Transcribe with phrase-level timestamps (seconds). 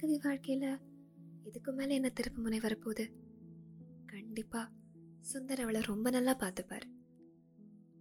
[0.00, 0.66] பார்கவி வாழ்க்கையில
[1.44, 3.04] இதுக்கு மேல என்ன திருப்பு முனை வரப்போகுது?
[4.06, 4.72] கண்டிப்பா
[5.32, 6.86] சுந்தர் அவளை ரொம்ப நல்லா பார்த்துப்பார்.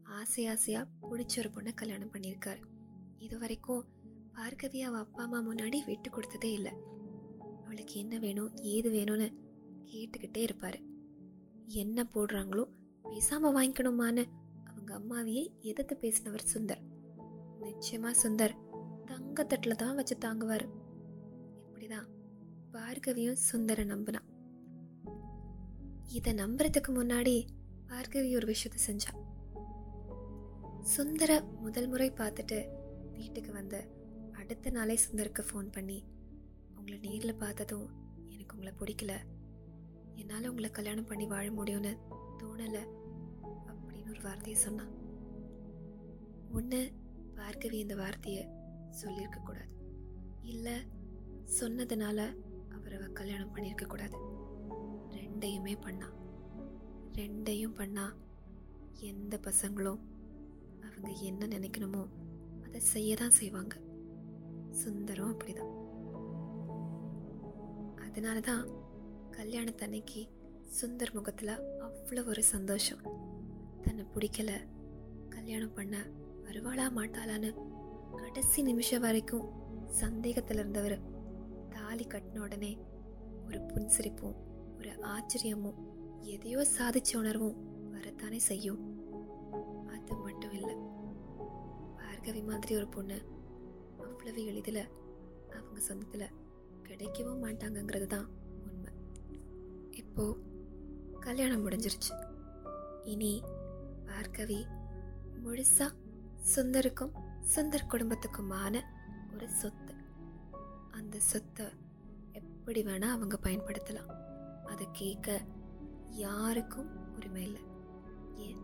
[0.04, 2.62] ஆசை ஆசையா பிடிச்ச ஒரு பொண்ணை கல்யாணம் பண்ணியிருக்காரு.
[3.18, 3.84] இது வரைக்கும்
[4.34, 6.74] பார்கவி அவள் அப்பா அம்மா முன்னாடி விட்டு கொடுத்ததே இல்லை.
[7.66, 9.30] அவளுக்கு என்ன வேணும் ஏது வேணும்னு
[9.86, 10.80] கேட்டுக்கிட்டே இருப்பார்.
[11.68, 12.66] என்ன போடுறாங்களோ
[13.04, 14.26] பேசாம வாங்கிக்கணுமான்னு
[14.64, 16.84] அவங்க அம்மாவையே எதிர்த்து பேசினவர் சுந்தர்.
[17.62, 18.58] நிச்சயமா சுந்தர்
[19.06, 20.79] தங்கத்தட்டில் தான் வச்சு தாங்குவார்.
[21.90, 22.08] தான்
[22.72, 24.28] பார்கவியும் சுந்தர நம்பினான்
[26.08, 27.48] இதை நம்புறதுக்கு முன்னாடி
[27.88, 29.12] பார்கவி ஒரு விஷயத்த செஞ்சா.
[30.82, 32.60] சுந்தர முதல் முறை பார்த்துட்டு
[33.12, 33.88] வீட்டுக்கு வந்த
[34.32, 36.04] அடுத்த நாளே சுந்தருக்கு ஃபோன் பண்ணி
[36.76, 37.88] உங்களை நேரில் பார்த்ததும்
[38.28, 39.14] எனக்கு உங்களை பிடிக்கல.
[40.16, 41.98] என்னால் உங்களை கல்யாணம் பண்ணி வாழ முடியும்னு
[42.40, 42.84] தோணலை
[43.68, 44.94] அப்படின்னு ஒரு வார்த்தையை சொன்னான்
[46.52, 46.92] ஒன்று
[47.36, 48.48] பார்கவி இந்த வார்த்தையை
[49.02, 49.70] சொல்லியிருக்கக்கூடாது
[50.42, 50.78] இல்லை
[51.58, 52.36] சொன்னதுனால
[52.70, 54.18] அவரை அவ கல்யாணம் பண்ணியிருக்க கூடாது.
[55.10, 56.14] ரெண்டையுமே பண்ணா.
[57.12, 58.16] ரெண்டையும் பண்ணா
[59.00, 60.00] எந்த பசங்களும்
[60.82, 62.08] அவங்க என்ன நினைக்கணுமோ
[62.66, 63.76] அதை செய்ய தான் செய்வாங்க.
[64.72, 65.72] சுந்தரம் அப்படிதான்.
[67.96, 68.68] அதனால தான்
[69.32, 70.30] கல்யாணத்தன்னைக்கு
[70.82, 73.02] சுந்தர் முகத்தில் அவ்வளோ ஒரு சந்தோஷம்.
[73.82, 74.52] தன்னை பிடிக்கல
[75.30, 75.98] கல்யாணம் பண்ண
[76.44, 77.56] வருவாளா மாட்டாளான்னு
[78.16, 79.52] கடைசி நிமிஷம் வரைக்கும்
[79.88, 81.18] சந்தேகத்தில் இருந்தவர்.
[81.70, 82.78] தாலி கட்டின உடனே
[83.46, 84.36] ஒரு புன்சிரிப்பும்
[84.78, 85.80] ஒரு ஆச்சரியமும்
[86.22, 88.82] எதையோ சாதிச்ச உணர்வும் வரத்தானே செய்யும்.
[89.88, 90.76] அது மட்டும் இல்லை.
[91.98, 93.18] பார்கவி மாதிரி ஒரு பொண்ணு
[93.98, 94.90] அவ்வளவு எளிதில்
[95.50, 96.36] அவங்க சொந்தத்தில்
[96.84, 98.28] கிடைக்கவும் மாட்டாங்கங்கிறது தான்
[98.64, 98.92] உண்மை.
[99.90, 100.38] இப்போ
[101.20, 102.14] கல்யாணம் முடிஞ்சிருச்சு.
[103.04, 103.44] இனி
[104.06, 104.62] பார்கவி
[105.44, 105.92] முழுசாக
[106.56, 107.14] சுந்தருக்கும்
[107.56, 108.82] சுந்தர் குடும்பத்துக்குமான
[109.34, 109.94] ஒரு சொத்து.
[111.00, 111.66] அந்த சொத்தை
[112.32, 114.10] எப்படி வேணால் அவங்க பயன்படுத்தலாம்.
[114.66, 115.42] அதை கேட்க
[116.10, 117.62] யாருக்கும் உரிமை இல்லை.
[118.36, 118.58] ஏன்?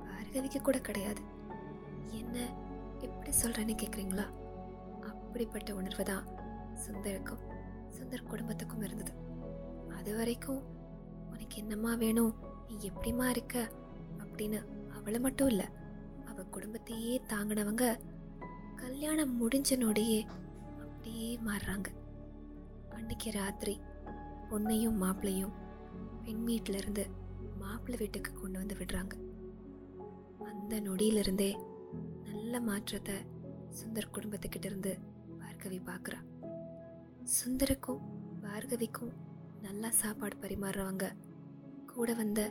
[0.00, 1.20] பார்கவிக்கு கூட கிடையாது.
[2.10, 2.54] என்ன
[2.98, 4.24] எப்படி சொல்கிறேன்னு கேட்குறீங்களா
[5.00, 6.26] அப்படிப்பட்ட உணர்வு தான்
[6.74, 7.42] சுந்தருக்கும்
[7.88, 9.12] சுந்தர் குடும்பத்துக்கும் இருந்தது.
[9.94, 10.62] அது வரைக்கும்
[11.30, 12.34] உனக்கு என்னம்மா வேணும்?
[12.68, 13.70] நீ எப்படிம்மா இருக்க?
[14.18, 15.66] அப்படின்னு அவளை மட்டும் இல்லை
[16.24, 18.00] அவள் குடும்பத்தையே தாங்கினவங்க
[18.76, 20.26] கல்யாணம் முடிஞ்ச நொடியே
[21.06, 21.88] அப்படியே மாறுறாங்க.
[22.94, 23.74] அன்னைக்கு ராத்திரி
[24.48, 25.52] பொண்ணையும் மாப்பிள்ளையும்
[26.24, 27.04] பெண் வீட்டில இருந்து
[27.60, 29.14] மாப்பிள்ளை வீட்டுக்கு கொண்டு வந்து விடுறாங்க.
[30.48, 31.48] அந்த நொடியிலிருந்தே
[32.30, 33.16] நல்ல மாற்றத்தை
[33.80, 34.94] சுந்தர் குடும்பத்துக்கிட்ட இருந்து
[35.42, 36.18] பார்கவி பார்க்குறா.
[37.36, 38.02] சுந்தருக்கும்
[38.46, 39.14] பார்கவிக்கும்
[39.68, 41.12] நல்லா சாப்பாடு பரிமாறுறவங்க
[41.94, 42.50] கூட வந்த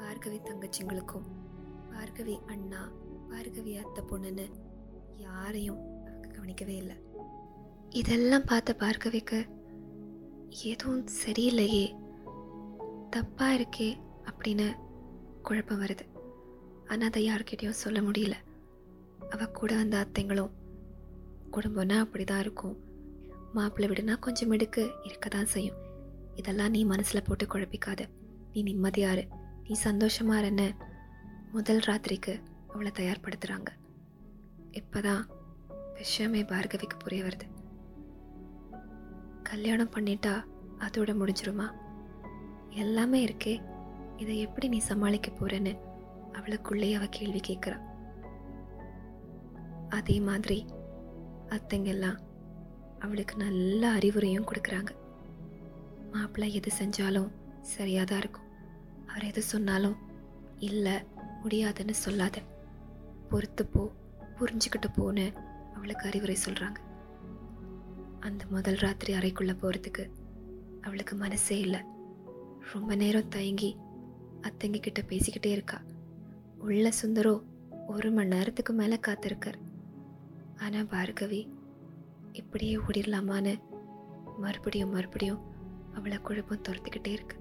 [0.00, 1.28] பார்கவி தங்கச்சிங்களுக்கும்
[1.92, 2.82] பார்கவி அண்ணா
[3.32, 4.48] பார்கவி அத்தை பொண்ணுன்னு
[5.28, 6.98] யாரையும் அவங்க கவனிக்கவே இல்லை.
[7.90, 9.46] இதெல்லாம் பார்த்த பார்கவிக்கு
[10.62, 11.96] எதுவும் சரியில்லையே.
[13.16, 14.76] தப்பாக இருக்கே அப்படின்னு
[15.42, 16.04] குழப்பம் வருது.
[16.86, 18.32] ஆனால் அதை யார்கிட்டயும் சொல்ல முடியல.
[19.30, 20.54] அவ கூட வந்த அத்தைங்களும்
[21.52, 22.76] குடும்பம்னா அப்படிதான் இருக்கும்.
[23.52, 25.76] மாப்பிள்ளை விடுனா கொஞ்சம் மிடுக்கு இருக்க தான் செய்யும்.
[26.34, 28.08] இதெல்லாம் நீ மனசில் போட்டு குழப்பிக்காத.
[28.52, 29.28] நீ நிம்மதியாரு.
[29.64, 30.74] நீ சந்தோஷமா இருன்னு
[31.52, 33.68] முதல் ராத்திரிக்கு அவளை தயார்படுத்துகிறாங்க
[34.70, 35.26] இப்போ தான்
[35.94, 37.46] விஷயமே பார்கவிக்கு புரிய வருது.
[39.50, 40.44] கல்யாணம் பண்ணிட்டா
[40.78, 41.72] அதோட முடிஞ்சிருமா?
[42.68, 43.62] எல்லாமே இருக்கே.
[44.16, 45.78] இதை எப்படி நீ சமாளிக்க போறேன்னு
[46.32, 47.80] அவளுக்குள்ளே அவ கேள்வி கேட்குறா.
[49.88, 50.66] அதே மாதிரி
[51.48, 52.18] அத்தைங்கெல்லாம்
[52.98, 54.90] அவளுக்கு நல்ல அறிவுரையும் கொடுக்குறாங்க.
[56.12, 57.30] மாப்பிள்ளை எது செஞ்சாலும்
[57.60, 58.48] சரியாக தான் இருக்கும்.
[59.08, 59.96] அவர் எது சொன்னாலும்
[60.58, 60.92] இல்லை
[61.42, 62.38] முடியாதுன்னு சொல்லாத.
[63.30, 63.92] பொறுத்து போ
[64.38, 65.34] புரிஞ்சுக்கிட்டு போன்னு
[65.74, 66.89] அவளுக்கு அறிவுரை சொல்கிறாங்க
[68.20, 70.10] அந்த முதல் ராத்திரி அறைக்குள்ளே போகிறதுக்கு
[70.80, 71.80] அவளுக்கு மனசே இல்லை.
[72.72, 73.76] ரொம்ப நேரம் தயங்கி
[74.40, 75.78] அத்தைங்க கிட்ட பேசிக்கிட்டே இருக்கா.
[76.58, 77.42] உள்ள சுந்தரோ
[77.86, 79.58] ஒரு மணி நேரத்துக்கு மேலே காத்திருக்கார்.
[80.56, 81.40] ஆனால் பார்கவி
[82.32, 83.54] இப்படியே ஓடிடலாமான்னு
[84.38, 85.40] மறுபடியும் மறுபடியும்
[85.94, 87.36] அவளை குழப்பம் துரத்துக்கிட்டே இருக்கு.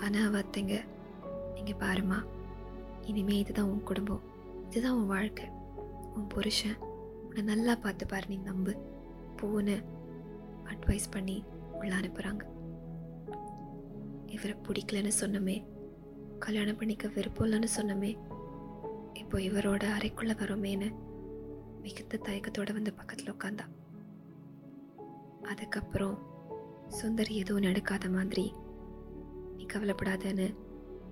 [0.00, 0.76] ஆனால் அவ அத்தைங்க
[1.54, 2.18] நீங்கள் பாருமா
[3.02, 4.24] இனிமே இதுதான் உன் குடும்பம்.
[4.70, 5.46] இதுதான் உன் வாழ்க்கை.
[6.14, 6.92] உன் புருஷன்
[7.36, 8.72] உன்னை நல்லா பார்த்து பாரு நீ நம்பு.
[9.42, 9.76] போன்னு
[10.64, 12.42] அட்வைஸ் பண்ணி உள்ள அனுப்புகிறாங்க
[14.26, 15.56] இவரை பிடிக்கலன்னு சொன்னமே
[16.38, 18.10] கல்யாணம் பண்ணிக்க விருப்பம் இல்லைன்னு சொன்னமே
[19.12, 20.88] இப்போ இவரோட அறைக்குள்ளே வரோமேன்னு
[21.82, 23.66] மிகுந்த தயக்கத்தோடு வந்து பக்கத்தில் உட்காந்தா
[25.42, 26.16] அதுக்கப்புறம்
[27.02, 28.52] சுந்தர் எதுவும் நடக்காத மாதிரி
[29.56, 30.54] நீ கவலைப்படாதன்னு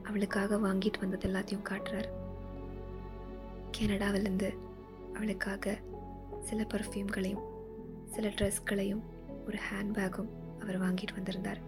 [0.02, 2.10] அவளுக்காக வாங்கிட்டு வந்தது எல்லாத்தையும் காட்டுறாரு.
[3.78, 4.50] கனடாவிலேருந்து
[5.14, 5.80] அவளுக்காக
[6.48, 7.44] சில பர்ஃப்யூம்களையும்
[8.14, 9.02] சில ட்ரெஸ்களையும்
[9.46, 10.30] ஒரு ஹேண்ட்பேக்கும்
[10.62, 11.60] அவர் வாங்கிட்டு வந்திருந்தார்.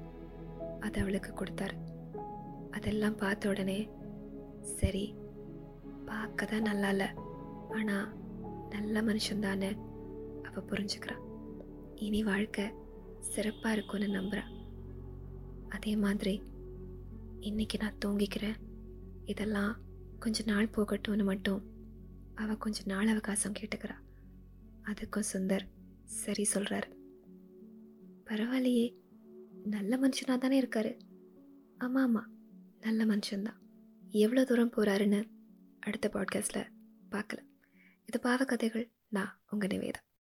[0.81, 1.76] அதை அவளுக்கு கொடுத்தாரு.
[2.71, 3.79] அதெல்லாம் பார்த்த உடனே
[4.79, 5.05] சரி
[6.11, 7.09] பார்க்க தான் நல்லா இல்லை.
[7.79, 8.09] ஆனால்
[8.75, 9.71] நல்ல மனுஷன்தானே
[10.49, 11.23] அவள் புரிஞ்சுக்கிறான்
[12.06, 12.67] இனி வாழ்க்கை
[13.32, 14.53] சிறப்பாக இருக்கும்னு நம்புகிறான்
[15.76, 16.35] அதே மாதிரி
[17.49, 18.59] இன்னைக்கு நான் தூங்கிக்கிறேன்.
[19.32, 19.73] இதெல்லாம்
[20.25, 21.62] கொஞ்ச நாள் போகட்டும்னு மட்டும்
[22.43, 24.03] அவள் கொஞ்ச நாள் அவகாசம் கேட்டுக்கிறாள்
[24.87, 25.67] அதுக்கும் சுந்தர்.
[26.05, 26.93] சரி சொல்கிறாரு
[28.25, 28.95] பரவாயில்லையே
[29.65, 30.99] நல்ல மனுஷனாக தானே இருக்காரு.
[31.79, 32.31] ஆமாம் ஆமாம்
[32.81, 33.59] நல்ல மனுஷன்தான்.
[34.11, 35.29] எவ்வளோ தூரம் போகிறாருன்னு
[35.81, 36.67] அடுத்த பாட்காஸ்ட்டில்
[37.11, 37.49] பார்க்கலாம்.
[38.07, 40.01] இது பாவ கதைகள் நான் உங்கள் நிவேதா.